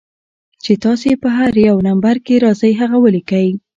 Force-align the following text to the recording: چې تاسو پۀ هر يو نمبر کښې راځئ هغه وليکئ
چې 0.63 0.73
تاسو 0.83 1.07
پۀ 1.21 1.29
هر 1.37 1.53
يو 1.67 1.77
نمبر 1.87 2.15
کښې 2.25 2.35
راځئ 2.45 2.73
هغه 2.81 2.97
وليکئ 3.01 3.47